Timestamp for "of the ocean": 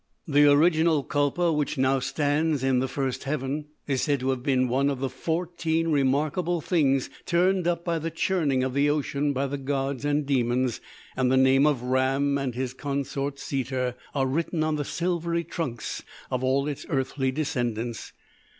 8.63-9.31